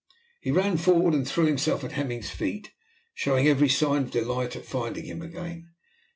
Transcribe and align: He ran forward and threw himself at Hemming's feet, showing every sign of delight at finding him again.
He 0.41 0.49
ran 0.49 0.77
forward 0.77 1.13
and 1.13 1.27
threw 1.27 1.45
himself 1.45 1.83
at 1.83 1.91
Hemming's 1.91 2.31
feet, 2.31 2.71
showing 3.13 3.47
every 3.47 3.69
sign 3.69 4.01
of 4.05 4.09
delight 4.09 4.55
at 4.55 4.65
finding 4.65 5.05
him 5.05 5.21
again. 5.21 5.67